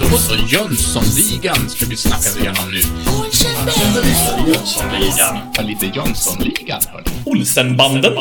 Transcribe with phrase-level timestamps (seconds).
[0.00, 2.80] Då så, Jönssonligan ska vi snacka igenom nu.
[4.46, 5.38] Jönssonligan.
[5.58, 7.10] Lite Jönssonligan, hörni.
[7.24, 8.12] Olsenbanden.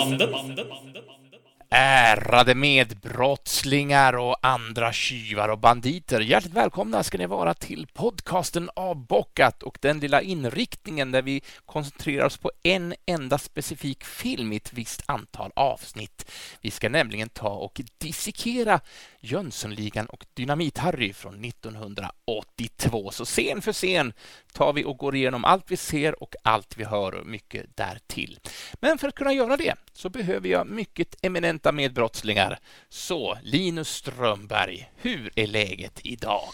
[1.71, 6.21] Ärade medbrottslingar och andra tjuvar och banditer.
[6.21, 12.25] Hjärtligt välkomna ska ni vara till podcasten Avbockat och den lilla inriktningen där vi koncentrerar
[12.25, 16.31] oss på en enda specifik film i ett visst antal avsnitt.
[16.61, 18.79] Vi ska nämligen ta och dissekera
[19.19, 23.11] Jönssonligan och Dynamit-Harry från 1982.
[23.11, 24.13] Så scen för scen
[24.53, 28.39] tar vi och går igenom allt vi ser och allt vi hör och mycket därtill.
[28.73, 32.59] Men för att kunna göra det så behöver jag mycket eminenta medbrottslingar.
[32.89, 36.53] Så Linus Strömberg, hur är läget idag?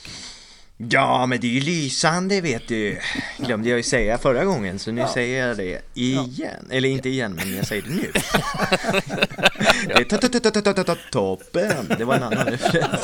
[0.77, 2.99] Ja, men det är ju lysande vet du.
[3.38, 5.13] Glömde jag ju säga förra gången, så nu ja.
[5.13, 6.68] säger jag det igen.
[6.71, 8.12] Eller inte igen, men jag säger det nu.
[9.88, 11.96] Det är toppen.
[11.98, 13.02] Det var en annan referens.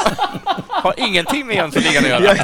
[0.82, 2.36] Har ingenting med Jönssonligan att göra.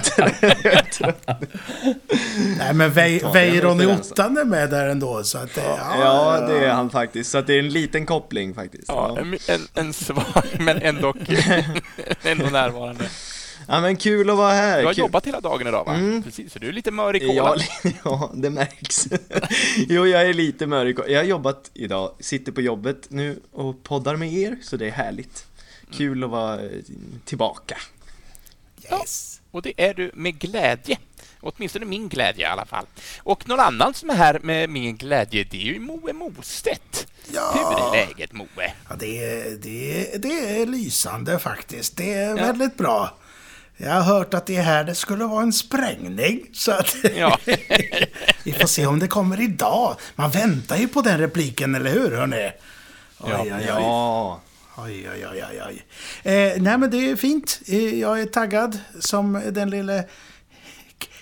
[2.57, 2.91] Nej, men
[3.33, 5.57] Weiron i Ottan är med där ändå, så att...
[5.57, 7.31] Ja, ja, det är han faktiskt.
[7.31, 8.87] Så att det är en liten koppling faktiskt.
[8.87, 11.13] Ja, en, en svag, men ändå,
[12.23, 13.09] ändå närvarande.
[13.67, 14.79] Ja men kul att vara här.
[14.79, 14.99] Du har kul.
[14.99, 15.93] jobbat hela dagen idag va?
[15.93, 16.23] Mm.
[16.23, 17.59] Precis, så du är lite mör i kolan.
[17.83, 19.07] Ja, ja, det märks.
[19.89, 21.11] jo, jag är lite mör i kolan.
[21.11, 24.91] Jag har jobbat idag, sitter på jobbet nu och poddar med er, så det är
[24.91, 25.45] härligt.
[25.91, 26.69] Kul att vara eh,
[27.25, 27.77] tillbaka.
[28.91, 29.41] Yes.
[29.43, 30.97] Ja, och det är du med glädje.
[31.41, 32.85] Åtminstone min glädje i alla fall.
[33.19, 37.07] Och någon annan som är här med min glädje, det är ju Moe Mostedt.
[37.33, 37.51] Ja.
[37.53, 38.73] Hur är läget Moe?
[38.89, 41.97] Ja, det, är, det, är, det är lysande faktiskt.
[41.97, 42.35] Det är ja.
[42.35, 43.13] väldigt bra.
[43.77, 46.49] Jag har hört att det här det skulle vara en sprängning.
[46.53, 47.37] Så att ja.
[48.43, 49.95] vi får se om det kommer idag.
[50.15, 52.51] Man väntar ju på den repliken, eller hur hörni?
[53.19, 53.41] Oj, ja.
[53.41, 53.63] Oj, oj.
[53.67, 54.41] ja.
[54.79, 55.61] Oj, oj, oj, oj.
[55.67, 55.85] oj.
[56.31, 57.61] Eh, nej, men det är fint.
[57.67, 60.05] Eh, jag är taggad som den lille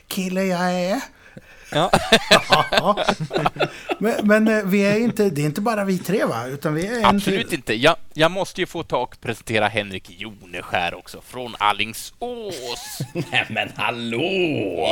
[0.07, 1.01] kille jag är.
[1.71, 1.91] Ja.
[3.99, 6.47] men, men, eh, vi är inte, det är inte bara vi tre va?
[6.47, 7.73] Utan vi är Absolut inte.
[7.73, 12.99] Jag, jag måste ju få ta och presentera Henrik Joneskär också från Allingsås.
[13.13, 14.21] Nej men hallå!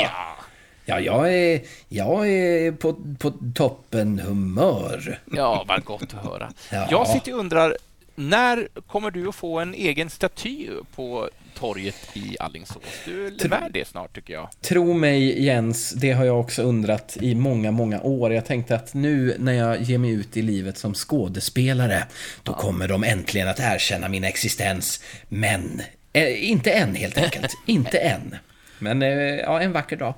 [0.03, 0.37] Ja.
[0.85, 5.19] Ja, jag är, jag är på, på toppen humör.
[5.31, 6.51] Ja, vad gott att höra.
[6.71, 6.87] Ja.
[6.91, 7.77] Jag sitter och undrar,
[8.15, 12.83] när kommer du att få en egen staty på torget i Allingsås?
[13.05, 14.49] Du är värd det snart, tycker jag.
[14.61, 18.33] Tro mig, Jens, det har jag också undrat i många, många år.
[18.33, 22.03] Jag tänkte att nu när jag ger mig ut i livet som skådespelare,
[22.43, 22.57] då ja.
[22.57, 25.03] kommer de äntligen att erkänna min existens.
[25.29, 25.81] Men,
[26.13, 27.51] eh, inte än helt enkelt.
[27.65, 28.35] inte än.
[28.79, 30.13] Men, eh, ja, en vacker dag.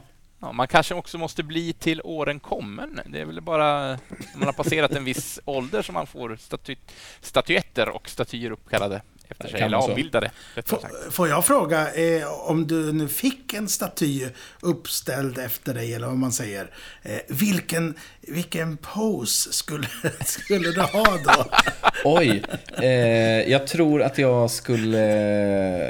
[0.46, 3.00] Ja, man kanske också måste bli till åren kommen.
[3.06, 3.98] Det är väl bara när
[4.36, 6.76] man har passerat en viss ålder som man får staty
[7.22, 10.32] statyetter och statyer uppkallade efter sig, eller avbildade.
[10.66, 14.30] Får, får jag fråga, eh, om du nu fick en staty
[14.60, 16.72] uppställd efter dig, eller vad man säger,
[17.04, 19.88] eh, vilken, vilken pose skulle,
[20.26, 21.46] skulle du ha då?
[22.04, 22.44] Oj,
[22.78, 25.04] eh, jag tror att jag skulle...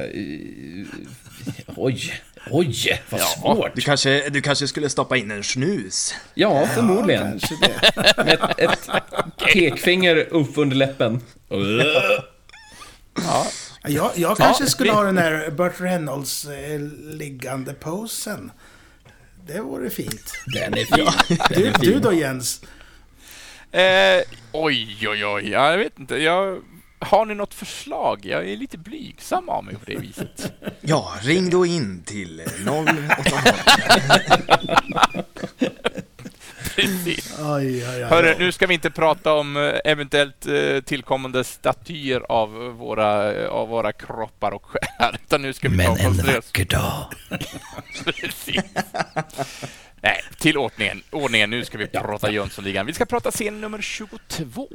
[0.06, 0.86] Eh,
[1.76, 2.14] oj,
[2.52, 3.76] Oj, vad ja, svårt.
[3.76, 6.16] Du kanske, du kanske skulle stoppa in en snus?
[6.34, 7.40] Ja, förmodligen.
[7.62, 8.90] Ja, Med ett, ett
[9.54, 11.22] pekfinger upp under läppen.
[13.16, 13.48] Ja.
[13.88, 18.52] Jag, jag kanske ja, skulle ha den där Burt Reynolds eh, liggande posen.
[19.48, 20.34] Det vore fint.
[20.46, 21.38] Den är fin.
[21.50, 22.62] Du, du då Jens?
[23.72, 25.50] Eh, oj, oj, oj.
[25.50, 26.16] Jag vet inte.
[26.18, 26.62] Jag
[27.00, 28.26] har ni något förslag?
[28.26, 30.54] Jag är lite blygsam av mig på det viset.
[30.82, 32.50] Ja, ring då in till 080.
[36.76, 37.40] Precis.
[37.40, 42.22] Aj, aj, aj, Hörru, nu ska vi inte prata om eh, eventuellt eh, tillkommande statyer
[42.30, 46.66] av våra, av våra kroppar och själar, utan nu ska vi Men ta en vacker
[46.66, 47.06] dag.
[48.06, 48.64] Precis.
[50.02, 51.04] Nej, till ordningen.
[51.12, 51.50] ordningen.
[51.50, 52.86] Nu ska vi prata Jönssonligan.
[52.86, 54.70] Vi ska prata scen nummer 22.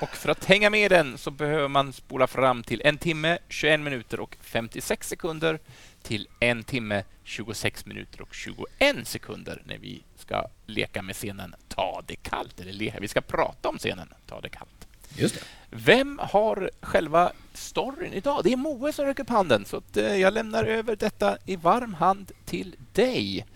[0.00, 3.80] Och för att hänga med den så behöver man spola fram till en timme, 21
[3.80, 5.58] minuter och 56 sekunder
[6.02, 12.02] till en timme, 26 minuter och 21 sekunder när vi ska leka med scenen Ta
[12.06, 12.60] det kallt.
[12.60, 14.86] Eller le vi ska prata om scenen Ta det kallt.
[15.16, 15.40] Just det.
[15.70, 18.40] Vem har själva storyn idag?
[18.44, 21.94] Det är Moe som räcker upp handen, så eh, jag lämnar över detta i varm
[21.94, 23.46] hand till dig.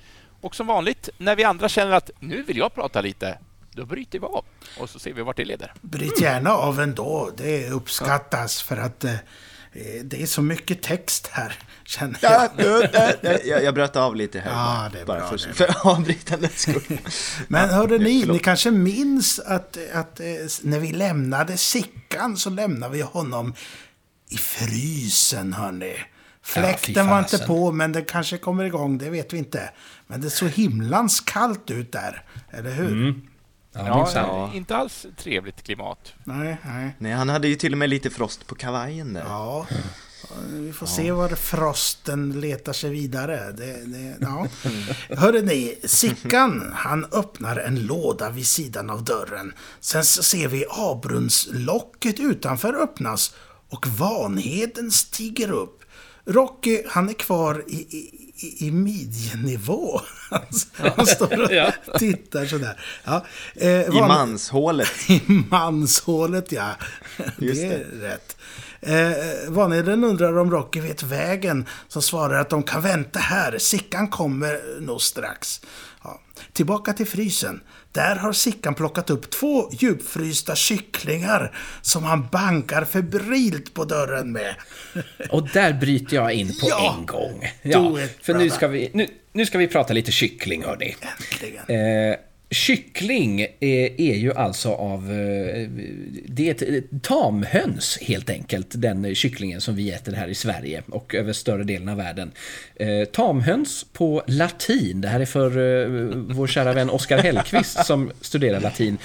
[0.41, 3.39] Och som vanligt, när vi andra känner att nu vill jag prata lite,
[3.71, 4.45] då bryter vi av
[4.79, 5.73] och så ser vi vart det leder.
[5.81, 7.31] Bryt gärna av ändå.
[7.37, 9.15] Det uppskattas för att eh,
[10.03, 12.51] det är så mycket text här, känner jag.
[13.45, 14.51] jag, jag bröt av lite här.
[14.51, 15.55] Ja, det är bara bra, för, det.
[15.55, 16.99] för avbrytandets skull.
[17.49, 20.27] Men hörde ni, ni kanske minns att, att eh,
[20.63, 23.55] när vi lämnade Sickan så lämnade vi honom
[24.31, 25.95] i frysen, hörni.
[25.97, 26.05] Ja,
[26.43, 29.71] Fläkten fy var inte på, men den kanske kommer igång, det vet vi inte.
[30.11, 32.93] Men det såg himlans kallt ut där, eller hur?
[32.93, 33.21] Mm.
[33.73, 36.15] Ja, Ja, ja, inte alls trevligt klimat.
[36.25, 36.97] Nej, nej.
[36.99, 39.25] Nej, han hade ju till och med lite frost på kavajen där.
[39.29, 39.67] Ja,
[40.51, 43.53] vi får se var frosten letar sig vidare.
[43.53, 44.47] Det, det, ja.
[45.17, 49.53] Hörde ni, Sickan han öppnar en låda vid sidan av dörren.
[49.81, 53.35] Sen så ser vi avbrunnslocket utanför öppnas
[53.69, 55.81] och Vanheden stiger upp.
[56.25, 60.01] Rocky, han är kvar i, i, i- i midjenivå.
[60.31, 60.43] Han,
[60.97, 61.73] han står och Ja.
[61.99, 62.81] tittar sådär.
[63.05, 63.25] Ja,
[63.57, 64.89] eh, I manshålet.
[65.11, 66.71] i manshålet, ja.
[67.39, 68.37] Just det är rätt.
[68.81, 73.59] Eh, Vanheden undrar om Rocky vet vägen, som svarar att de kan vänta här.
[73.59, 75.61] Sickan kommer nog strax.
[76.05, 76.21] Ja.
[76.53, 77.61] Tillbaka till frysen.
[77.93, 84.55] Där har Sickan plockat upp två djupfrysta kycklingar som han bankar febrilt på dörren med.
[85.31, 86.97] Och där bryter jag in på Ja!
[86.99, 87.49] en gång.
[87.63, 90.97] Ja, för nu ska, vi, nu, nu ska vi prata lite kyckling, hörni.
[91.19, 92.11] Äntligen.
[92.11, 92.17] Eh,
[92.51, 95.11] kyckling är, är ju alltså av...
[95.11, 95.69] Eh,
[96.27, 98.67] det är ett, ett tamhöns, helt enkelt.
[98.75, 102.31] Den kycklingen som vi äter här i Sverige och över större delen av världen.
[102.75, 105.01] Eh, tamhöns på latin.
[105.01, 108.99] Det här är för eh, vår kära vän Oskar Hellqvist som studerar latin.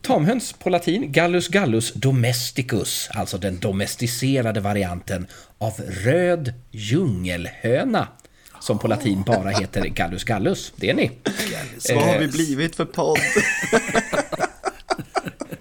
[0.00, 3.08] Tamhöns på latin, Gallus gallus domesticus.
[3.12, 5.26] Alltså den domesticerade varianten
[5.58, 5.72] av
[6.04, 8.08] röd djungelhöna.
[8.62, 10.72] Som på latin bara heter Gallus gallus.
[10.76, 11.10] Det är ni.
[11.94, 13.18] Vad har Eh, vi blivit för podd?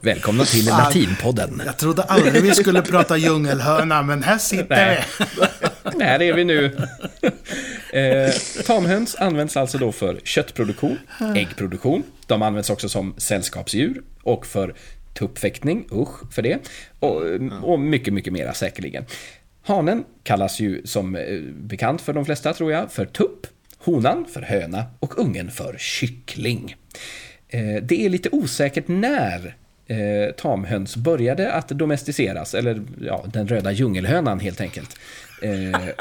[0.02, 1.62] Välkomna till Latinpodden.
[1.66, 5.04] Jag trodde aldrig vi skulle prata djungelhöna, men här sitter Nej.
[5.98, 6.04] vi.
[6.04, 6.78] Här är vi nu.
[7.94, 8.32] Eh,
[8.66, 10.98] tamhöns används alltså då för köttproduktion,
[11.36, 12.04] äggproduktion.
[12.28, 14.76] De används också som sällskapsdjur och för
[15.14, 16.58] tuppfäktning, usch för det.
[17.00, 17.22] Och,
[17.64, 19.06] och mycket, mycket mera säkerligen.
[19.72, 23.48] Hanen kallas ju som eh, bekant för de flesta tror jag för tupp,
[23.78, 26.76] honan för höna och ungen för kyckling.
[27.50, 29.56] Eh, det är lite osäkert när
[29.88, 35.00] eh, tamhöns började att domesticeras, eller ja, den röda djungelhönan helt enkelt.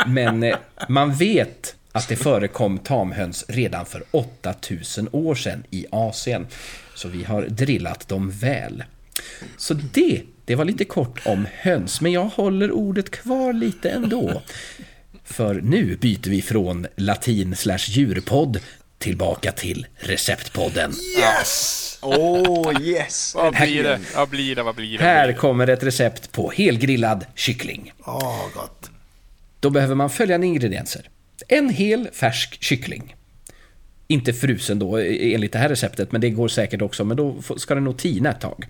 [0.07, 0.53] Men
[0.89, 6.47] man vet att det förekom tamhöns redan för 8000 år sedan i Asien.
[6.95, 8.85] Så vi har drillat dem väl.
[9.57, 14.43] Så det, det var lite kort om höns, men jag håller ordet kvar lite ändå.
[15.25, 18.61] För nu byter vi från latin slash djurpodd
[18.99, 20.93] tillbaka till receptpodden.
[22.02, 23.35] Åh, oh, yes!
[23.35, 24.00] Vad blir det?
[24.17, 24.62] Vad blir det?
[24.62, 25.05] Vad blir det?
[25.05, 27.93] Här kommer ett recept på helgrillad kyckling.
[28.06, 28.91] Åh, gott.
[29.61, 31.08] Då behöver man följande ingredienser.
[31.49, 33.17] En hel färsk kyckling.
[34.06, 37.05] Inte frusen då enligt det här receptet, men det går säkert också.
[37.05, 38.67] Men då ska den nog tina ett tag.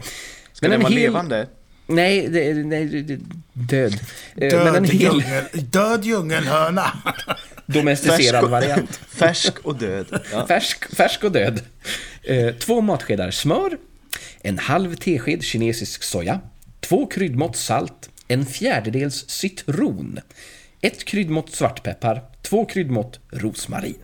[0.52, 1.46] Ska den vara levande?
[1.90, 3.18] Nej, det, nej det,
[3.52, 3.94] död.
[4.36, 6.92] Eh, Död, Men en hel djungel, död djungelhöna.
[7.66, 9.00] domesticerad och, variant.
[9.08, 10.20] färsk och död.
[10.32, 10.46] Ja.
[10.46, 11.60] Färsk, färsk och död.
[12.22, 13.78] Eh, två matskedar smör,
[14.40, 16.40] en halv tesked kinesisk soja,
[16.80, 20.20] två kryddmått salt, en fjärdedels citron,
[20.80, 23.98] ett kryddmått svartpeppar, två kryddmått rosmarin.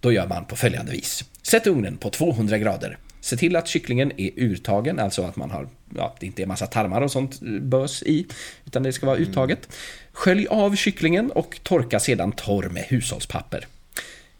[0.00, 1.24] Då gör man på följande vis.
[1.42, 2.98] Sätt ugnen på 200 grader.
[3.22, 6.66] Se till att kycklingen är urtagen, alltså att man har, ja, det inte är massa
[6.66, 8.26] tarmar och sånt eh, bös i,
[8.64, 9.68] utan det ska vara uttaget.
[10.12, 13.66] Skölj av kycklingen och torka sedan torr med hushållspapper.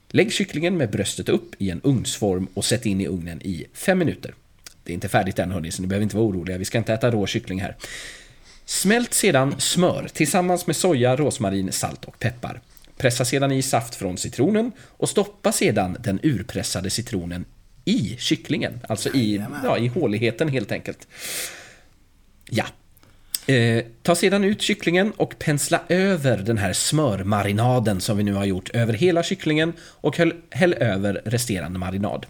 [0.09, 3.99] Lägg kycklingen med bröstet upp i en ugnsform och sätt in i ugnen i 5
[3.99, 4.35] minuter.
[4.85, 6.59] Det är inte färdigt än hörni, så ni behöver inte vara oroliga.
[6.59, 7.77] Vi ska inte äta rå kyckling här.
[8.65, 12.61] Smält sedan smör tillsammans med soja, rosmarin, salt och peppar.
[12.97, 17.45] Pressa sedan i saft från citronen och stoppa sedan den urpressade citronen
[17.85, 18.81] i kycklingen.
[18.89, 21.09] Alltså i, ja, i håligheten helt enkelt.
[22.51, 22.65] Ja.
[23.47, 28.45] Eh, ta sedan ut kycklingen och pensla över den här smörmarinaden som vi nu har
[28.45, 32.27] gjort över hela kycklingen och häll, häll över resterande marinad.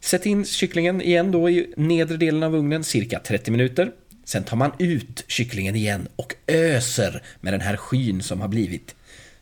[0.00, 3.90] Sätt in kycklingen igen då i nedre delen av ugnen cirka 30 minuter.
[4.24, 8.94] Sen tar man ut kycklingen igen och öser med den här skyn som har blivit.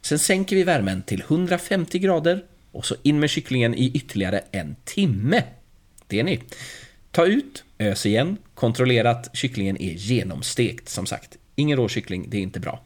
[0.02, 2.42] Sen sänker vi värmen till 150 grader
[2.76, 5.42] och så in med kycklingen i ytterligare en timme.
[6.06, 6.40] Det är ni.
[7.10, 11.36] Ta ut, ös igen, kontrollera att kycklingen är genomstekt som sagt.
[11.54, 12.84] Ingen rå kyckling, det är inte bra.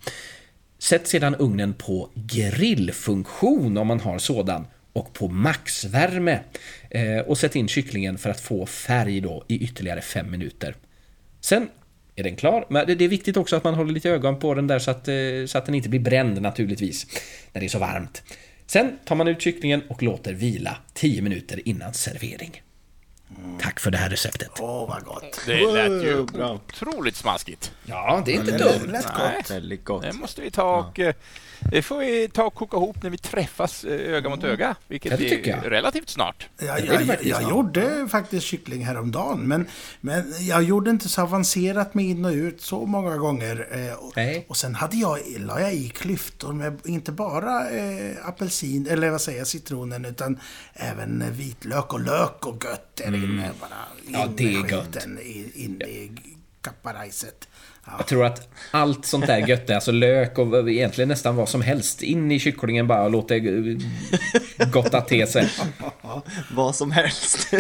[0.79, 6.41] Sätt sedan ugnen på grillfunktion om man har sådan och på maxvärme.
[6.91, 10.75] Eh, och sätt in kycklingen för att få färg då i ytterligare fem minuter.
[11.41, 11.69] Sen
[12.17, 12.67] är den klar.
[12.69, 15.09] Men det är viktigt också att man håller lite ögon på den där så att,
[15.09, 15.15] eh,
[15.47, 17.07] så att den inte blir bränd naturligtvis.
[17.53, 18.23] När det är så varmt.
[18.73, 22.63] Sen tar man ut kycklingen och låter vila 10 minuter innan servering.
[23.61, 24.51] Tack för det här receptet.
[24.61, 25.41] Åh, vad gott.
[25.47, 26.53] Det lät ju bra.
[26.55, 27.73] otroligt smaskigt.
[27.85, 28.93] Ja, det är inte Det dumt.
[28.93, 29.37] lät Nej.
[29.37, 29.51] gott.
[29.51, 30.03] Väldigt gott.
[30.03, 30.99] Det måste vi ta och...
[31.01, 31.15] eh,
[31.71, 35.11] Det får vi ta och koka ihop när vi träffas eh, öga mot öga, vilket
[35.13, 35.73] Ja, det tycker är jag.
[35.73, 36.49] relativt snart.
[36.59, 39.67] Jag, är jag, jag, jag gjorde faktiskt kyckling häromdagen, men,
[40.01, 43.69] men jag gjorde inte så avancerat med in och ut så många gånger.
[43.89, 44.47] Eh, och, Nej.
[44.49, 49.21] och sen hade jag, la jag i klyftor med inte bara eh, apelsin, eller vad
[49.21, 50.39] säger jag, citronen, utan
[50.73, 53.51] även vitlök och lök och gött där inne.
[53.61, 53.71] Bara
[54.07, 54.21] in Mm.
[54.21, 54.85] Ja, det är gött.
[54.87, 56.11] skiten I, in i
[56.61, 57.49] kapparajset.
[57.87, 57.93] Ja.
[57.99, 62.03] Jag tror att allt sånt där gött, alltså lök och egentligen nästan vad som helst,
[62.03, 65.51] in i kycklingen bara och låt det eh, gotta till sig.
[66.51, 67.51] Vad som helst.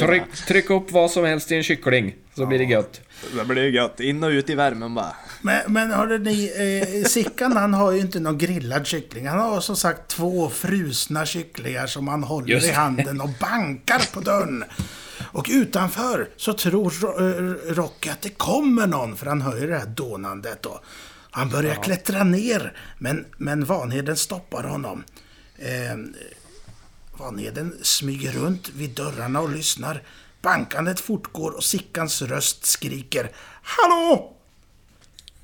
[0.00, 3.00] Tryck, tryck upp vad som helst i en kyckling, så blir det gött.
[3.36, 4.00] Det blir gött.
[4.00, 5.16] In och ut i värmen bara.
[5.42, 6.52] Men, men hörde ni,
[7.02, 9.26] eh, Sickan han har ju inte någon grillad kyckling.
[9.28, 14.14] Han har som sagt två frusna kycklingar som han håller Just i handen och bankar
[14.14, 14.64] på dörren.
[15.32, 19.66] Och utanför så tror Ro- eh, Rocky att det kommer någon, för han hör ju
[19.66, 20.80] det här dånandet då.
[21.30, 25.04] Han börjar klättra ner, men, men Vanheden stoppar honom.
[25.58, 25.96] Eh,
[27.12, 30.02] Vanheden smyger runt vid dörrarna och lyssnar.
[30.42, 33.30] Bankandet fortgår och Sickans röst skriker
[33.62, 34.36] Hallå!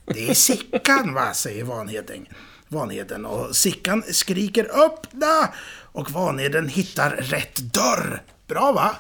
[0.07, 2.27] Det är Sickan va, säger Vanheden.
[2.69, 5.49] Vanheden och Sickan skriker öppna!
[5.69, 8.23] Och Vanheden hittar rätt dörr.
[8.47, 8.97] Bra va?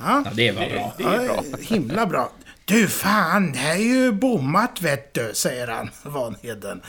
[0.00, 0.94] Ja, det var bra.
[0.98, 1.44] Det är bra.
[1.60, 2.32] Himla bra.
[2.64, 6.80] Du fan, det här är ju bommat vet du, säger han, Vanheden.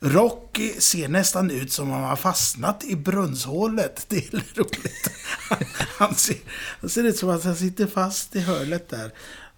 [0.00, 4.06] Rocky ser nästan ut som om han har fastnat i brunnshålet.
[4.08, 5.10] Det är roligt.
[5.48, 5.58] Han,
[5.98, 6.36] han, ser,
[6.80, 9.10] han ser ut som att han sitter fast i hörlet där.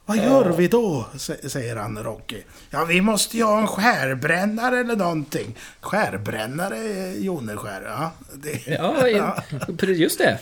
[0.08, 1.06] Vad gör vi då?
[1.14, 2.42] sä- säger han, Rocky.
[2.70, 5.56] Ja, vi måste ju ha en skärbrännare eller någonting.
[5.80, 8.10] Skärbrännare, Joneskär, ja.
[8.34, 9.06] Det, Ja,
[9.86, 10.38] just det.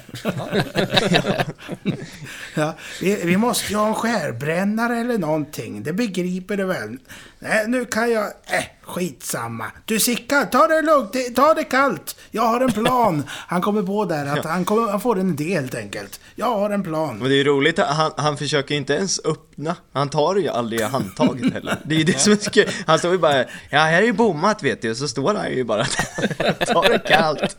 [2.55, 5.83] Ja, vi, vi måste ju ha en skärbrännare eller någonting.
[5.83, 6.99] Det begriper du väl?
[7.39, 8.25] Nej, nu kan jag...
[8.25, 9.65] Äh, skitsamma.
[9.85, 11.37] Du Sickan, ta det lugnt.
[11.37, 12.17] Ta det kallt.
[12.31, 13.23] Jag har en plan.
[13.29, 16.21] Han kommer på där att han, kommer, han får en idé helt enkelt.
[16.39, 17.19] Jag har en plan.
[17.19, 19.77] Men det är roligt, han, han försöker inte ens öppna.
[19.93, 21.77] Han tar ju aldrig handtaget heller.
[21.85, 22.69] Det är ju det som är så kul.
[22.87, 23.39] Han står ju bara,
[23.71, 25.85] ja här är ju bommat vet du, och så står han ju bara
[26.67, 27.57] tar det kallt.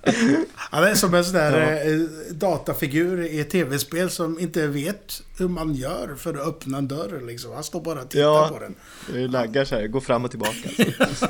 [0.55, 1.99] Han är som en sån där eh,
[2.31, 7.27] datafigur i ett tv-spel som inte vet hur man gör för att öppna en dörr.
[7.27, 7.51] Liksom.
[7.53, 8.75] Han står bara och tittar Ja, på den.
[9.13, 10.69] det laggar så här, går fram och tillbaka.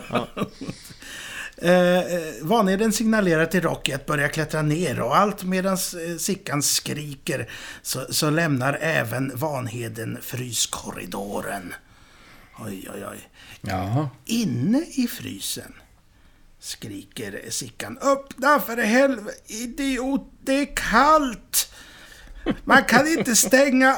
[0.09, 0.27] Ja.
[1.61, 6.63] Eh, eh, Vanheden signalerar till Rocky att börja klättra ner och allt medan eh, Sickan
[6.63, 7.49] skriker
[7.81, 11.73] så, så lämnar även Vanheden fryskorridoren.
[12.59, 13.29] Oj, oj, oj.
[13.61, 14.09] Jaha.
[14.25, 15.73] Inne i frysen
[16.59, 17.97] skriker Sickan.
[18.01, 21.73] Öppna för helvete, idiot, det är kallt!
[22.63, 23.97] Man kan inte stänga...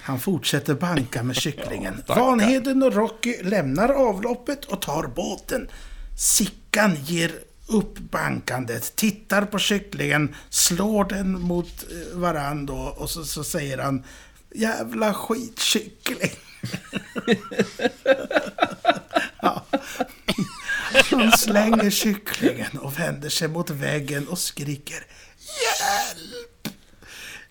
[0.00, 2.02] Han fortsätter banka med kycklingen.
[2.06, 5.68] Vanheden och Rocky lämnar avloppet och tar båten.
[6.18, 6.63] Sickan
[7.04, 7.32] ger
[7.66, 13.78] upp bankandet, tittar på kycklingen, slår den mot varandra varann då, och så, så säger
[13.78, 14.04] han
[14.54, 16.30] Jävla skitkyckling.
[19.42, 19.64] ja.
[21.10, 25.06] Han slänger kycklingen och vänder sig mot väggen och skriker
[25.38, 26.68] Hjälp!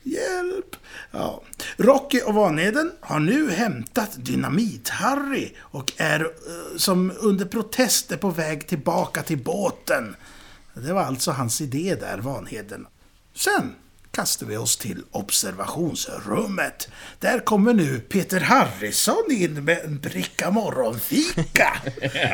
[0.03, 0.75] Hjälp!
[1.15, 1.41] Ja.
[1.77, 8.67] Rocky och Vanheden har nu hämtat Dynamit-Harry och är eh, som under protester på väg
[8.67, 10.15] tillbaka till båten.
[10.73, 12.87] Det var alltså hans idé där, Vanheden.
[13.35, 13.75] Sen
[14.11, 16.89] kastar vi oss till observationsrummet.
[17.19, 21.81] Där kommer nu Peter Harrison in med en bricka morgonfika.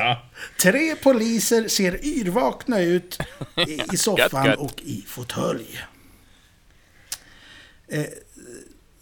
[0.62, 3.20] Tre poliser ser yrvakna ut
[3.68, 5.80] i, soffan och i fåtölj.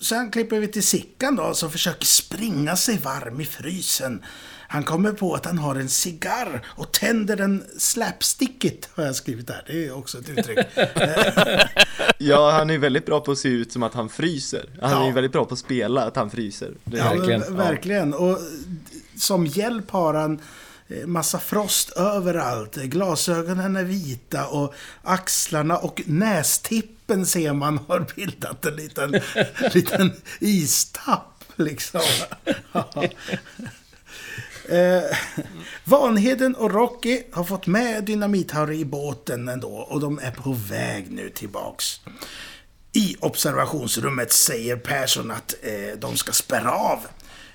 [0.09, 4.23] Sen klipper vi till Sickan då, som försöker springa sig varm i frysen.
[4.69, 9.47] Han kommer på att han har en cigarr och tänder den slapstickigt, har jag skrivit
[9.47, 9.63] där.
[9.67, 10.57] Det är också ett uttryck.
[12.17, 14.69] Ja, han är väldigt bra på att se ut som att han fryser.
[14.81, 15.07] Han är Ja.
[15.07, 16.67] ju väldigt bra på att spela att han fryser.
[16.85, 17.55] Är Ja, Verkligen.
[17.57, 18.13] verkligen.
[18.13, 18.37] Och
[19.17, 20.39] som hjälp har han
[21.05, 22.75] massa frost överallt.
[22.75, 29.11] Glasögonen är vita och axlarna och nästippen ser man har bildat en liten,
[29.73, 31.43] liten istapp.
[31.55, 32.01] Liksom.
[34.69, 35.17] Eh,
[35.83, 41.11] Vanheden och Rocky har fått med Dynamit-Harry i båten ändå och de är på väg
[41.11, 41.99] nu tillbaks.
[42.93, 46.99] I observationsrummet säger Persson att eh, de ska spärra av.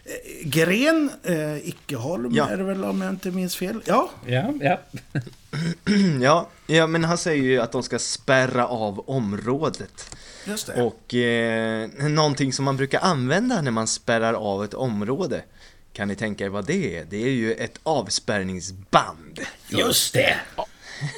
[0.04, 2.48] Eh, Gren, eh, Ickeholm Ja.
[2.48, 3.82] är det väl om jag inte minns fel?
[3.84, 4.80] Ja, Ja, ja.
[6.20, 10.16] Ja, ja, men han säger ju att de ska spärra av området.
[10.46, 10.82] just det.
[10.82, 15.44] Och eh, någonting som man brukar använda när man spärrar av ett område.
[15.92, 17.04] Kan ni tänka er vad det är?
[17.04, 19.40] Det är ju ett avspärrningsband.
[19.68, 20.36] Just det!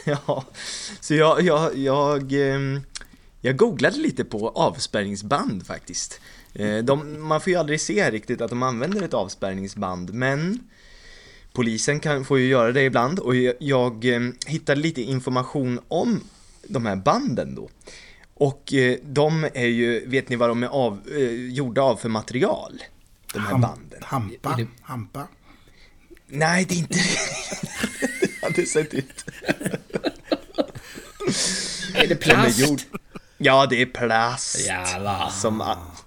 [0.04, 0.44] Ja,
[1.00, 2.80] så jag, jag, jag, ehm,
[3.40, 6.20] jag googlade lite på avspärrningsband faktiskt.
[6.54, 10.58] Eh, De, man får ju aldrig se riktigt att de använder ett avspärrningsband, men
[11.52, 16.20] polisen kan, får ju göra det ibland och jag, jag ehm, hittade lite information om
[16.68, 17.68] de här banden då.
[18.34, 22.08] Och eh, de är ju, vet ni vad de är av, eh, gjorda av för
[22.08, 22.82] material?
[23.32, 24.00] De här Ham- banden.
[24.02, 24.56] Hampa.
[24.56, 25.28] Det- Hampa.
[26.26, 28.46] Nej, det är inte det.
[28.46, 29.24] hade sett ut.
[31.94, 32.58] Är det plast?
[32.60, 32.80] är gjord.
[33.38, 34.66] Ja, det är plast.
[34.66, 35.30] Jävlar.
[35.30, 35.60] Som,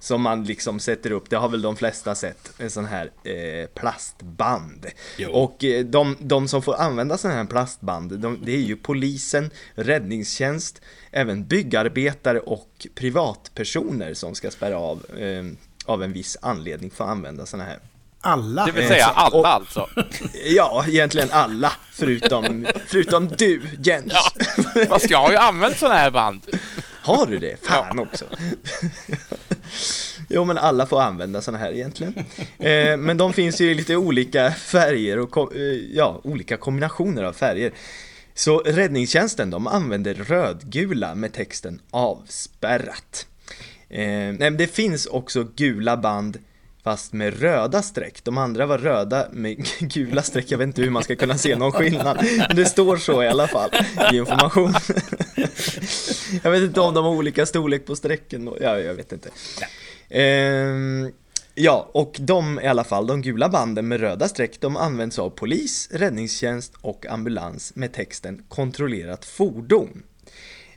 [0.08, 3.68] som man liksom sätter upp, det har väl de flesta sett, en sån här eh,
[3.68, 4.86] plastband.
[5.18, 5.32] Jo.
[5.32, 9.52] Och eh, de, de som får använda sån här plastband, de, det är ju polisen,
[9.76, 15.44] räddningstjänst, även byggarbetare och privatpersoner som ska spärra av eh,
[15.86, 17.80] av en viss anledning för att använda såna här.
[18.22, 18.66] Alla.
[18.66, 19.90] Det vill säga så- alla och- alltså.
[20.46, 24.14] Ja, egentligen alla, förutom, förutom du, Jens.
[24.76, 24.86] Ja.
[24.86, 26.42] Fast jag har ju använt sådana här band.
[27.08, 27.66] Har du det?
[27.66, 28.26] Fan också.
[30.30, 32.14] jo, men alla får använda såna här egentligen.
[32.60, 35.62] Eh, men de finns ju i lite olika färger och eh,
[35.94, 37.72] ja, olika kombinationer av färger.
[38.34, 43.28] Så räddningstjänsten, de använder rödgula med texten avspärrat.
[43.90, 46.38] Eh, det finns också gula band
[46.84, 48.24] fast med röda streck.
[48.24, 50.52] De andra var röda med gula streck.
[50.52, 52.26] Jag vet inte hur man ska kunna se någon skillnad.
[52.48, 53.70] Men det står så i alla fall
[54.14, 54.74] i information.
[56.44, 58.50] Jag vet inte om de har olika storlek på strecken.
[58.62, 59.30] Ja, jag vet inte.
[60.10, 61.12] Ehm,
[61.56, 65.30] ja, och de i alla fall, de gula banden med röda streck, de används av
[65.30, 70.04] polis, räddningstjänst och ambulans med texten kontrollerat fordon.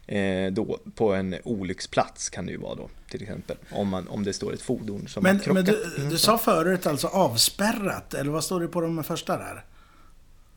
[0.07, 3.57] Eh, då på en olycksplats kan det ju vara då, till exempel.
[3.71, 5.67] Om, man, om det står ett fordon som Men, har krockat.
[5.67, 9.65] men du, du sa förut alltså avspärrat, eller vad står det på de första där?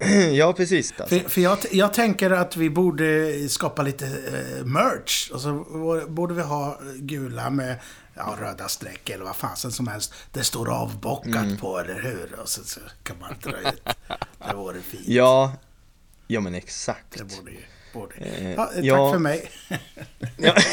[0.34, 0.94] Ja, precis.
[0.98, 1.20] Alltså.
[1.20, 5.32] För, för jag, jag tänker att vi borde skapa lite eh, merch.
[5.32, 7.76] Och så vår- borde vi ha gula med
[8.16, 10.14] ja, röda streck eller vad fasen som helst.
[10.32, 11.58] Det står avbockat Mm.
[11.58, 12.40] på, eller hur?
[12.42, 13.84] Och så, så kan man dra ut.
[14.50, 15.04] Det vore fint.
[15.08, 15.54] Ja,
[16.28, 17.18] ja men exakt.
[17.18, 17.58] Det borde ju...
[17.94, 18.16] Borde.
[18.16, 19.12] Eh, Ja, tack ja.
[19.12, 19.52] för mig.
[20.38, 20.56] Ja.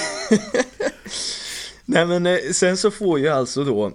[1.85, 3.93] Nej men eh, sen så får ju alltså då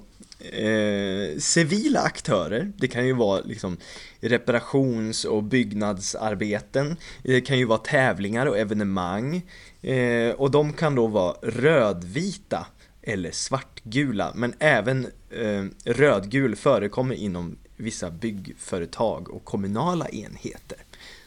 [0.54, 3.78] eh, civila aktörer, det kan ju vara liksom
[4.20, 9.42] reparations och byggnadsarbeten, det kan ju vara tävlingar och evenemang
[9.82, 12.66] eh, och de kan då vara rödvita
[13.02, 20.78] eller svartgula men även eh, rödgul förekommer inom vissa byggföretag och kommunala enheter.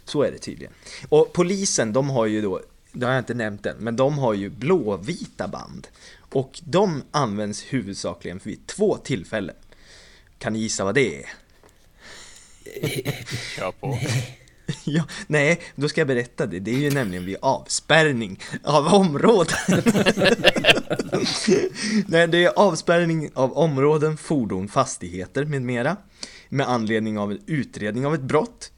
[0.04, 0.72] Så är det tydligen.
[1.08, 2.60] Och polisen, de har ju då,
[2.92, 5.88] det har jag inte nämnt än, men de har ju blåvita band.
[6.32, 9.56] Och de används huvudsakligen vid två tillfällen.
[10.38, 11.26] Kan ni gissa vad det är?
[13.56, 13.98] Kör på.
[14.84, 16.60] Ja, nej, då ska jag berätta det.
[16.60, 19.56] Det är ju nämligen vid avspärrning av områden.
[22.06, 25.96] nej, det är avspärrning av områden, fordon, fastigheter med mera.
[26.48, 28.72] Med anledning av en utredning av ett brott.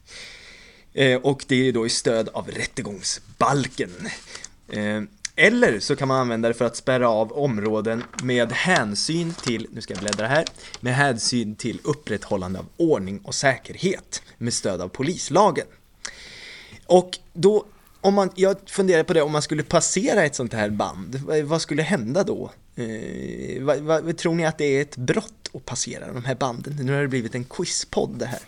[0.93, 3.91] Eh, och det är då i stöd av rättegångsbalken.
[4.69, 5.01] Eh,
[5.41, 9.81] eller så kan man använda det för att spärra av områden med hänsyn till, nu
[9.81, 10.45] ska jag bläddra här,
[10.79, 15.65] med hänsyn till upprätthållande av ordning och säkerhet med stöd av polislagen.
[16.85, 17.65] Och då,
[18.01, 21.61] om man, jag funderar på det, om man skulle passera ett sånt här band, vad,
[21.61, 22.51] skulle hända då?
[22.75, 26.75] Eh, vad, vad, tror ni att det är ett brott att passera de här banden?
[26.81, 28.39] Nu har det blivit en quizpodd det här.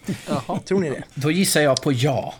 [0.66, 1.04] Tror ni det?
[1.14, 2.34] Då gissar jag på ja.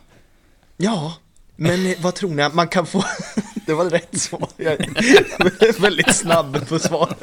[0.78, 1.14] Ja,
[1.56, 2.50] men vad tror ni?
[2.54, 3.04] Man kan få...
[3.66, 4.50] Det var rätt svar.
[4.58, 7.16] Jag är väldigt snabb på svar.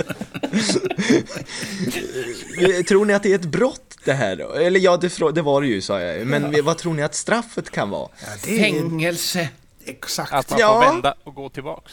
[2.59, 4.53] Eh, Tror ni att det är ett brott det här då?
[4.53, 6.27] Eller ja, det, var det ju sa jag.
[6.27, 8.09] Men vad tror ni att straffet kan vara?
[8.21, 9.49] Ja, det är Fängelse.
[9.85, 10.33] exakt.
[10.33, 10.83] Att man Ja.
[10.83, 11.93] får vända och gå tillbaks.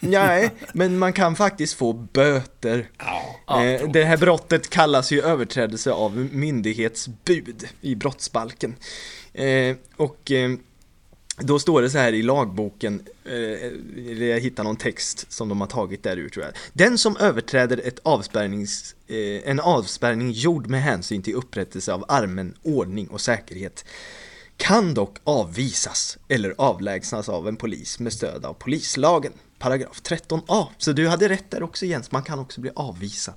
[0.00, 2.88] Nej, men man kan faktiskt få böter.
[2.98, 3.32] Ja,
[3.64, 8.74] Eh, det här brottet kallas ju överträdelse av myndighetsbud i brottsbalken.
[9.32, 10.50] Eh, och eh,
[11.38, 13.32] då står det så här i lagboken, eh,
[14.10, 16.54] eller jag hittar någon text som de har tagit där ur tror jag.
[16.72, 22.54] Den som överträder ett avspärrnings, eh, en avspärrning gjord med hänsyn till upprättelse av allmän
[22.62, 23.84] ordning och säkerhet
[24.56, 30.66] kan dock avvisas eller avlägsnas av en polis med stöd av polislagen, paragraf 13a.
[30.78, 33.34] Så du hade rätt där också Jens, man kan också bli avvisad.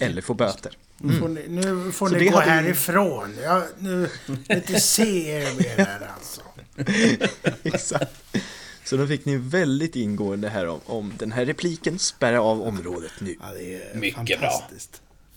[0.00, 0.78] Eller få böter.
[0.98, 3.36] Nu får ni, nu får Så ni gå härifrån.
[3.42, 4.08] Jag, nu
[4.48, 6.42] inte se er mer här alltså.
[7.62, 8.24] Exakt.
[8.84, 13.12] Så då fick ni väldigt ingående här om, om den här repliken, spärra av området
[13.18, 13.36] nu.
[13.40, 14.68] Ja, det är Mycket bra.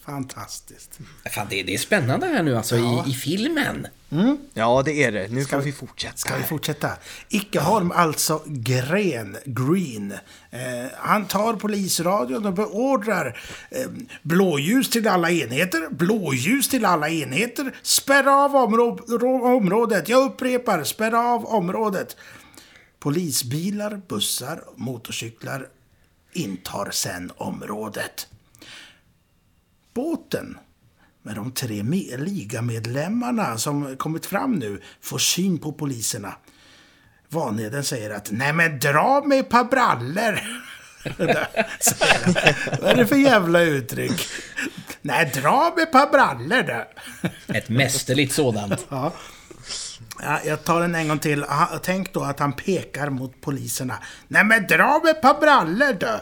[0.05, 0.99] Fantastiskt.
[1.31, 3.87] Fan, det, det är spännande här nu alltså i, i filmen.
[4.53, 5.27] Ja, det är det.
[5.27, 6.17] Nu kan vi fortsätta.
[6.17, 6.91] Ska vi fortsätta?
[7.29, 10.11] Ickeholm, alltså Gren, Green.
[10.51, 10.59] Eh,
[10.97, 13.39] han tar polisradion och beordrar
[13.71, 13.87] eh,
[14.21, 20.09] blåljus till alla enheter, blåljus till alla enheter, spärra av områ- rå- området.
[20.09, 22.15] Jag upprepar, spärra av området.
[22.99, 25.67] Polisbilar, bussar, motorcyklar
[26.33, 28.27] intar sen området.
[29.95, 30.57] Båten
[31.23, 36.33] med de tre me- ligamedlemmarna som kommit fram nu får syn på poliserna.
[37.29, 40.39] Vanheden säger att nej men dra mig ett par brallor.
[42.81, 44.27] Vad är det för jävla uttryck?
[45.01, 46.83] Nej, dra mig ett par brallor då.
[47.53, 48.85] Ett mästerligt sådant.
[48.89, 49.13] Ja.
[50.23, 51.45] Ja, jag tar den en gång till.
[51.83, 53.97] Tänk då att han pekar mot poliserna.
[54.27, 56.19] Nej men dra mig ett par brallor då.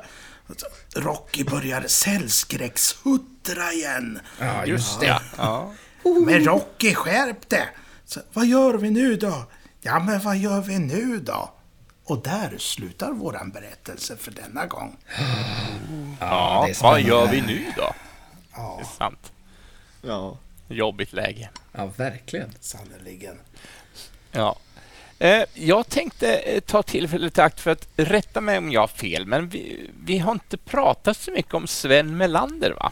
[0.96, 4.20] Rocky börjar sällskräckshuttra igen.
[4.40, 5.22] Ja, Just det.
[5.38, 5.74] Ja.
[6.26, 7.68] Men Rocky, skärp det!
[8.06, 9.46] Så, vad gör vi nu då?
[9.82, 11.54] Ja, men vad gör vi nu då?
[12.06, 14.98] Och där slutar våran berättelse för denna gång.
[16.20, 17.94] Ja, vad gör vi nu då?
[18.56, 19.32] Ja, Det är sant.
[20.02, 20.38] Ja.
[20.68, 21.50] Jobbigt läge.
[21.72, 22.50] Ja, verkligen.
[22.60, 23.40] sannerligen.
[24.32, 24.56] Ja.
[25.24, 28.88] Eh, Jag tänkte eh, ta tillfället i akt för att rätta mig om jag har
[28.88, 32.92] fel, men vi, vi har inte pratat så mycket om Sven Melander, va?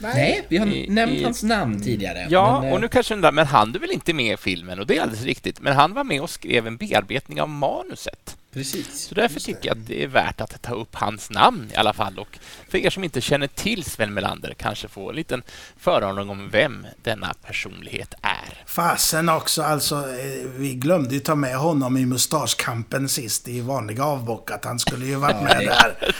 [0.00, 2.26] Nej, vi har I- nämnt i- hans namn tidigare.
[2.30, 4.78] Ja, men, eh, och nu kanske undrar, men han är väl inte med i filmen?
[4.78, 8.36] Och det är alldeles riktigt, men han var med och skrev en bearbetning av manuset.
[8.52, 9.00] Precis.
[9.08, 11.92] Så därför tycker jag att det är värt att ta upp hans namn i alla
[11.92, 12.18] fall.
[12.18, 15.42] Och för er som inte känner till Sven Melander kanske få en liten
[15.76, 18.64] föraning om vem denna personlighet är.
[18.66, 24.04] Fasen också, alltså, eh, vi glömde ju ta med honom i mustaschkampen sist i vanliga
[24.04, 24.64] avbockat.
[24.64, 26.14] Han skulle ju varit med där.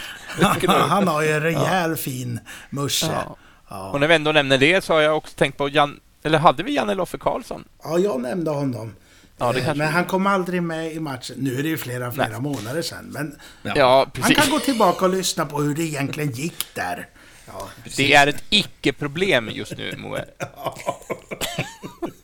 [0.88, 2.40] Han har ju en rejäl fin
[2.71, 3.07] musche.
[3.12, 3.37] Ja.
[3.69, 3.90] Ja.
[3.90, 6.62] Och när vi ändå nämner det så har jag också tänkt på Jan, eller hade
[6.62, 7.64] vi Janne Loffe Karlsson?
[7.83, 8.95] Ja, jag nämnde honom.
[9.40, 11.37] Ja, det Eh, kanske men han kom aldrig med i matchen.
[11.38, 12.40] Nu är det ju flera, flera Nej.
[12.40, 13.05] månader sedan.
[13.11, 13.38] Men
[13.76, 17.09] Ja, han kan gå tillbaka och lyssna på hur det egentligen gick där.
[17.46, 20.24] Ja, Det är ett icke-problem just nu, Moe.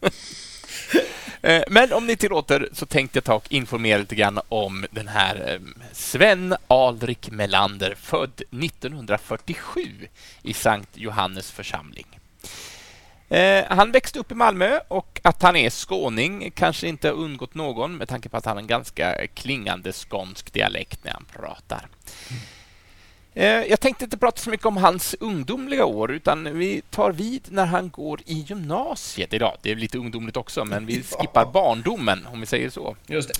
[1.42, 5.09] Eh, Men om ni tillåter så tänkte jag ta och informera lite grann om den
[5.09, 5.61] här eh,
[5.92, 9.81] Sven Alrik Melander, född 1947
[10.42, 12.07] i Sankt Johannes församling.
[13.29, 17.55] Eh, Han växte upp i Malmö och att han är skåning kanske inte har undgått
[17.55, 21.87] någon med tanke på att han har en ganska klingande skånsk dialekt när han pratar.
[23.35, 27.43] Eh, Jag tänkte inte prata så mycket om hans ungdomliga år, utan vi tar vid
[27.53, 29.57] när han går i gymnasiet idag.
[29.62, 32.97] Det är lite ungdomligt också, men vi skippar barndomen, om vi säger så.
[33.07, 33.31] Just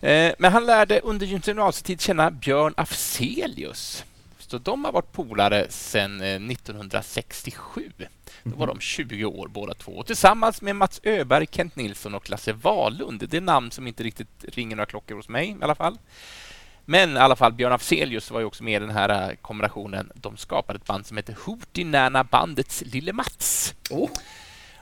[0.00, 0.08] det.
[0.12, 4.04] Eh, Men han lärde under gymnasietid känna Björn Afzelius.
[4.50, 7.92] Så de har varit polare sedan eh, 1967.
[8.42, 9.92] Då var de 20 år båda två.
[9.92, 13.28] Och tillsammans med Mats Öberg, Kent Nilsson och Lasse Wahlund.
[13.28, 15.98] Det är namn som inte riktigt ringer några klockor hos mig i alla fall.
[16.84, 20.12] Men i alla fall, Björn Afzelius var ju också med i den här eh, kombinationen.
[20.14, 23.74] De skapade ett band som heter Nanna Bandets Lille Mats.
[23.90, 24.10] Oh.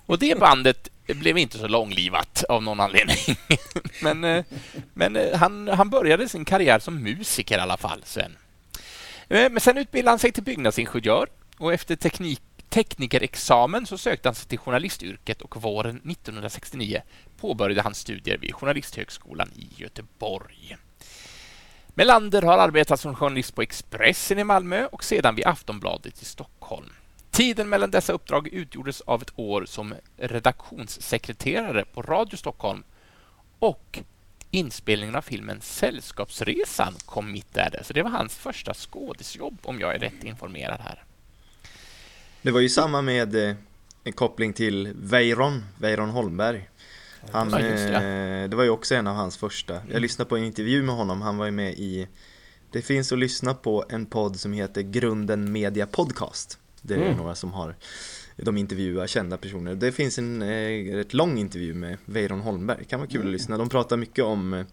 [0.06, 3.36] Och det bandet blev inte så långlivat av någon anledning.
[4.02, 4.44] men eh,
[4.94, 8.36] men eh, han, han började sin karriär som musiker i alla fall sen.
[9.28, 14.34] Eh, men sen utbildade han sig till byggnadsingenjör och efter teknik, teknikerexamen så sökte han
[14.34, 17.02] sig till journalistyrket och våren 1969
[17.40, 20.76] påbörjade han studier vid Journalisthögskolan i Göteborg.
[21.88, 26.92] Melander har arbetat som journalist på Expressen i Malmö och sedan vid Aftonbladet i Stockholm.
[27.30, 32.82] Tiden mellan dessa uppdrag utgjordes av ett år som redaktionssekreterare på Radio Stockholm
[33.58, 33.98] och
[34.50, 37.80] inspelningen av filmen Sällskapsresan kom mitt där.
[37.84, 41.04] Så det var hans första skådisjobb om jag är rätt informerad här.
[42.42, 43.56] Det var ju samma med eh,
[44.04, 46.68] en koppling till Weiron, Weiron Holmberg.
[47.32, 48.42] Han, Ja, det.
[48.44, 49.80] eh, det var ju också en av hans första.
[49.92, 52.08] Jag lyssnade på en intervju med honom, han var ju med i
[52.72, 56.58] Det finns att lyssna på en podd som heter Grunden Media Podcast.
[56.82, 57.76] Det är några som har
[58.44, 59.74] de intervjuar kända personer.
[59.74, 63.58] Det finns en eh, rätt lång intervju med Weiron Holmberg, kan vara kul att lyssna.
[63.58, 64.66] De pratar mycket om eh,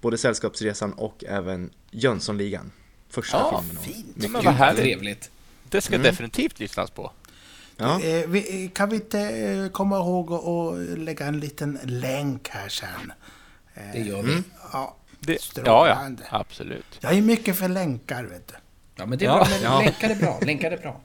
[0.00, 2.70] både Sällskapsresan och även Jönssonligan.
[3.08, 3.82] Första Ja, filmen.
[3.82, 4.16] fint.
[4.32, 4.82] Men vad härligt.
[4.82, 5.30] Trevligt.
[5.68, 7.12] Det ska definitivt lyssnas på.
[7.76, 8.00] Ja.
[8.00, 13.12] Eh, vi, kan vi inte eh, komma ihåg att lägga en liten länk här sen?
[13.74, 14.42] Eh, Det gör vi.
[14.72, 16.98] Ja, Det, ja, ja, absolut.
[17.00, 18.54] Jag är mycket för länkar, vet du.
[18.96, 19.46] Ja, men det är Ja.
[19.60, 19.70] bra.
[19.70, 19.84] Men.
[19.84, 20.40] Länkar är bra.
[20.42, 21.00] Länkar är bra.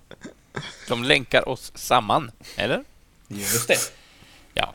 [0.87, 2.83] De länkar oss samman, eller?
[3.27, 3.77] Just det.
[4.53, 4.73] Ja.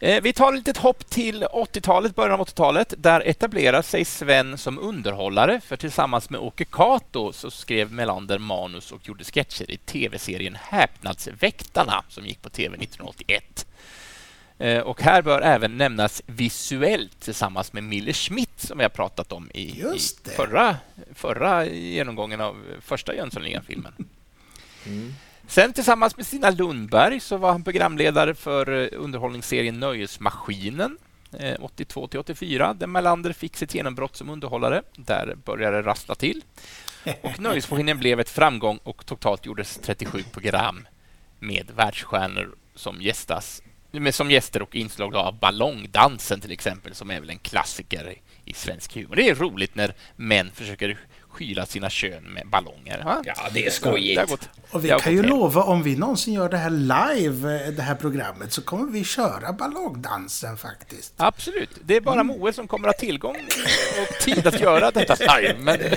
[0.00, 2.94] Eh, Vi tar ett litet hopp till 80-talet, början av 80-talet.
[2.98, 8.92] Där etablerar sig Sven som underhållare, för tillsammans med Åke Kato så skrev Melander manus
[8.92, 13.66] och gjorde sketcher i tv-serien Häpnadsväktarna som gick på tv 1981.
[14.58, 19.32] Eh, Och här bör även nämnas visuellt tillsammans med Mille Schmidt som vi har pratat
[19.32, 19.98] om i, i
[20.36, 20.76] förra,
[21.14, 23.92] förra genomgången av första Jönssonligan-filmen.
[25.46, 30.98] Sen tillsammans med Stina Lundberg så var han programledare för eh, underhållningsserien Nöjesmaskinen
[31.38, 34.82] eh, 82 till 84 där Melander fick sitt genombrott som underhållare.
[34.96, 36.42] Där började det rassla till.
[37.20, 40.86] Och Nöjesmaskinen blev ett framgång och totalt gjordes 37 program
[41.38, 43.62] med världsstjärnor som gästas
[44.00, 48.52] med som gäster och inslag av Ballongdansen till exempel, som är väl en klassiker i
[48.52, 49.16] svensk humor.
[49.16, 50.98] Det är roligt när män försöker
[51.34, 53.02] skyla sina kön med ballonger.
[53.04, 53.22] Va?
[53.24, 54.20] Ja, det är skojigt.
[54.20, 55.30] Det gått- Och vi kan ju hem.
[55.30, 59.04] lova, om vi någonsin gör det här live, eh, det här programmet, så kommer vi
[59.04, 61.12] köra ballongdansen faktiskt.
[61.16, 61.70] Absolut.
[61.84, 63.36] Det är bara Moe som kommer att ha tillgång
[64.02, 65.54] och tid att göra detta live.
[65.58, 65.78] Men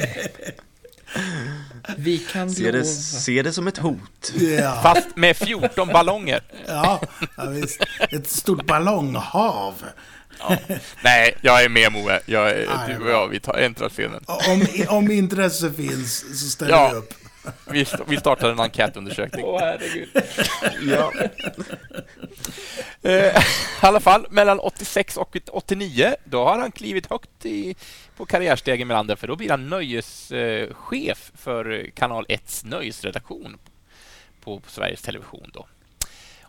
[1.98, 4.34] Vi kan Se det, se det som ett hot.
[4.60, 6.42] Ja, fast med 14 ballonger.
[6.68, 7.02] ja,
[7.38, 7.84] ja visst.
[8.12, 9.74] Ett stort ballonghav.
[11.04, 12.20] Nej, jag är med Moe.
[12.26, 14.24] Jag är, Nej, du och jag, vi tar äntrar scenen.
[14.28, 16.90] Om, om intresse finns så ställer Ja.
[16.94, 17.14] vi upp.
[17.72, 19.46] Vi, st- vi startar en enkätundersökning.
[19.46, 20.10] Åh, herregud.
[20.92, 21.14] Ja.
[23.02, 23.42] Eh, I
[23.80, 27.76] alla fall, mellan 86 och 89, då har han klivit högt i,
[28.18, 33.58] på karriärstegen Melander, för då blir han nöjeschef för Kanal 1s nöjesredaktion
[34.44, 35.50] på, på Sveriges Television.
[35.54, 35.68] Då.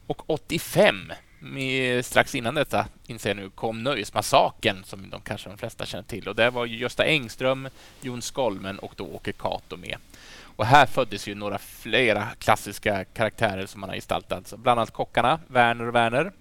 [0.07, 5.59] Och 85, med, strax innan detta, inser jag nu, kom Nöjesmassaken som de kanske de
[5.59, 6.29] flesta känner till.
[6.29, 7.69] Och där var Gösta Engström,
[8.01, 9.97] Jon Skolmen och då Åke Cato med.
[10.41, 14.49] Och här föddes ju några flera klassiska karaktärer som man har gestaltat.
[14.49, 16.33] Så Bland annat kockarna, Werner och Werner,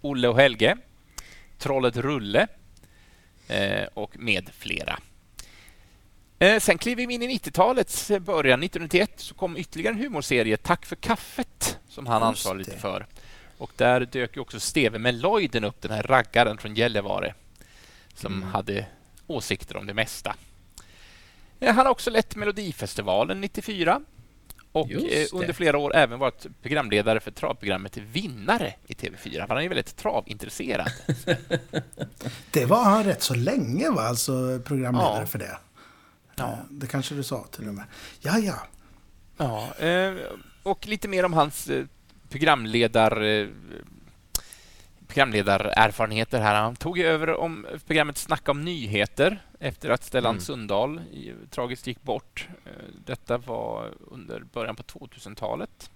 [0.00, 0.76] Olle och Helge,
[1.58, 2.46] Trollet Rulle
[3.48, 4.98] eh, och med flera.
[6.38, 8.62] Eh, sen kliver vi in i 90-talets början.
[8.62, 13.06] 1991 så kom ytterligare en humorserie, Tack för kaffet, som han ansvarade lite för.
[13.62, 17.34] Och där dök ju också Steve Meloiden upp, den här raggaren från Gällivare,
[18.14, 18.86] som hade
[19.26, 20.36] åsikter om det mesta.
[21.60, 24.00] Eh, Han har också lett Melodifestivalen 94
[24.72, 29.16] och eh, under flera år även varit programledare för travprogrammet Vinnare i TV4.
[29.40, 30.90] för Han är ju väldigt travintresserad.
[32.50, 35.26] Det var han rätt så länge va, alltså programledare Ja.
[35.26, 35.58] för det.
[36.36, 36.44] Ja.
[36.52, 37.84] Eh, Det kanske du sa till och med.
[38.20, 38.54] Ja, ja.
[39.36, 39.68] Ja,
[40.62, 41.70] och lite mer om hans
[42.32, 43.48] programledar eh,
[45.06, 46.54] programledarerfarenheter här.
[46.54, 52.02] Han tog över om programmet Snacka om nyheter efter att Stellan Sundahl i, tragiskt gick
[52.02, 52.48] bort.
[52.64, 52.70] Eh,
[53.04, 55.90] Detta var under början på 2000-talet.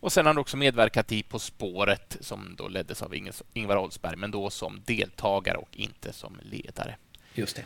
[0.00, 3.14] Och sen har han också medverkat i På spåret som då leddes av
[3.52, 6.96] Ingvar Oldsberg, men då som deltagare och inte som ledare.
[7.34, 7.60] Just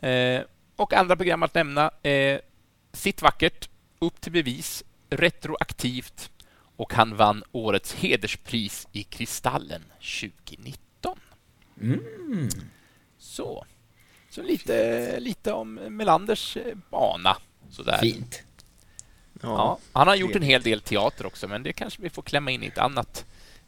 [0.00, 0.08] det.
[0.08, 0.42] Eh,
[0.76, 1.90] och andra program att nämna.
[2.02, 2.38] Eh,
[2.92, 6.30] Sitt vackert, Upp till bevis, Retroaktivt
[6.76, 9.82] och han vann årets hederspris i Kristallen
[10.20, 11.18] 2019.
[13.18, 13.66] Så.
[14.30, 17.36] Så lite, lite om Melanders eh, bana.
[17.70, 17.98] Sådär.
[17.98, 18.42] Fint.
[19.42, 22.50] Ja, han har gjort en hel del teater också, men det kanske vi får klämma
[22.50, 23.24] in i ett annat,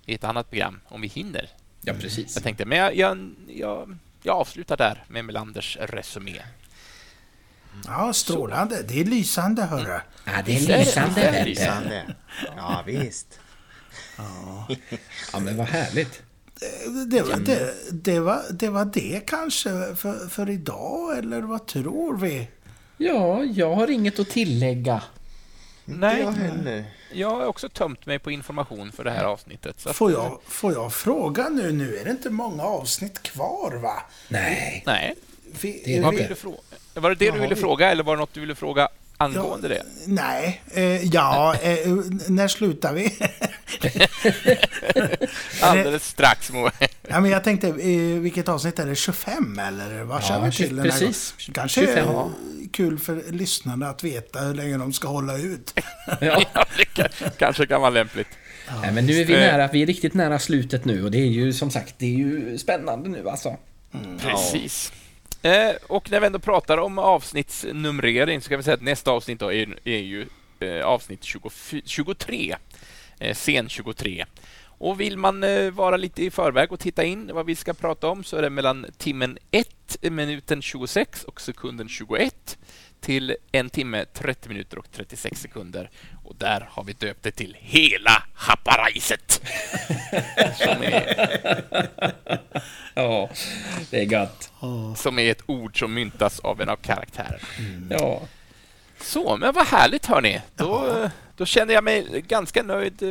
[0.06, 1.48] i ett annat program om vi hinner.
[1.80, 2.34] Ja, precis.
[2.34, 6.42] Jag tänkte, men jag, jag, jag, jag avslutar där med Melanders resumé.
[7.86, 8.82] Ja, strålande.
[8.82, 10.00] Det är lysande, hörru.
[10.24, 11.44] Ja, det är är det, lysande, är det du.
[11.44, 12.14] Lysande.
[12.56, 13.40] Ja, visst.
[15.32, 16.22] Ja, men vad härligt.
[17.06, 22.16] Det var det, det, var, det var det kanske för, för idag, eller vad tror
[22.16, 22.48] vi?
[22.96, 25.02] Ja, jag har inget att tillägga.
[25.84, 26.84] Nej, Jag heller.
[27.12, 29.80] jag har också tömt mig på information för det här avsnittet.
[29.80, 31.72] Så Får jag, får jag fråga nu?
[31.72, 34.02] Nu är det inte många avsnitt kvar, va?
[34.28, 34.82] Nej.
[34.86, 35.14] Nej,
[35.60, 36.58] Det är vill du fråga?
[36.94, 39.82] Var det det du ville fråga eller var det något du ville fråga angående det?
[40.06, 41.88] Nej, eh, ja, eh,
[42.28, 43.14] när slutar vi?
[45.62, 46.70] Alldeles strax, Moe.
[47.08, 47.74] ja, men jag tänkte, eh,
[48.20, 48.94] vilket avsnitt är det?
[48.94, 50.02] 25 eller?
[50.02, 51.34] Vad känner vi till den här precis.
[51.38, 51.54] gången?
[51.54, 52.08] Kanske 25.
[52.08, 52.30] är
[52.72, 55.74] kul för lyssnarna att veta hur länge de ska hålla ut.
[56.20, 56.42] Ja.
[56.54, 58.28] Ja, det kan- kanske kan vara lämpligt.
[58.82, 61.26] Nej, men nu är vi nära, vi är riktigt nära slutet nu och det är
[61.26, 63.56] ju som sagt, det är ju spännande nu alltså.
[64.20, 64.92] Precis.
[65.42, 69.40] Eh, och när vi ändå pratar om avsnittsnumrering så kan vi säga att nästa avsnitt
[69.40, 70.26] då är, är ju
[70.60, 72.56] eh, avsnitt 24, 23,
[73.18, 74.26] eh, scen 23.
[74.80, 78.08] Och vill man eh, vara lite i förväg och titta in vad vi ska prata
[78.08, 82.58] om så är det mellan timmen 1, minuten 26 och sekunden 21
[83.00, 85.90] till en timme, 30 minuter och 36 sekunder.
[86.24, 89.32] Och där har vi döpt det till Hela Happaraiset.
[90.56, 91.28] som, är,
[92.94, 93.30] Ja,
[93.90, 94.52] det är gött.
[94.96, 97.38] som är ett ord som myntas av en av karaktärerna.
[97.90, 98.22] Ja.
[99.00, 100.40] Så, men vad härligt hörni.
[100.56, 103.08] Då, då känner jag mig ganska nöjd eh,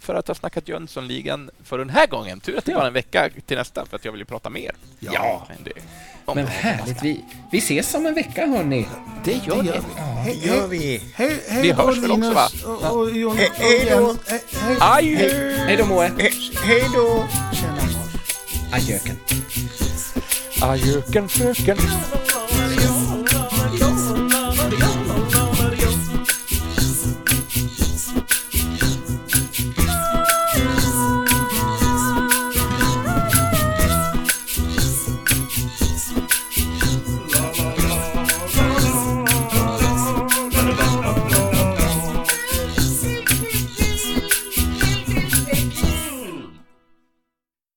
[0.00, 2.40] för att ha snackat Jönssonligan för den här gången.
[2.40, 2.78] Tur att det Ja.
[2.78, 4.70] var en vecka till nästa för att jag vill ju prata mer.
[5.00, 5.46] Ja.
[5.48, 5.72] Men, det,
[6.26, 8.86] Men det- härligt, vi, vi ses om en vecka hörni.
[9.24, 9.66] Det gör Det det.
[9.68, 10.00] gör vi.
[10.00, 11.02] Hej, gör hej, vi.
[11.14, 12.48] hej, hej Vi hörs väl också, va?
[12.66, 13.50] och, och Jon Hej-
[13.90, 13.96] då.
[14.06, 14.18] Jens.
[14.28, 14.76] Hej, hej.
[14.80, 15.56] Adjö!
[15.66, 16.08] Hej då Moe.
[16.08, 17.24] He- hej då!
[18.72, 19.16] Adjöken.
[20.62, 21.76] Adjöken fröken.